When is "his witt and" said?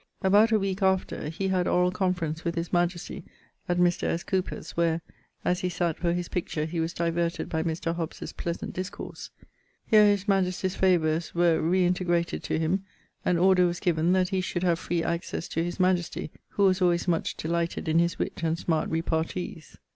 17.99-18.57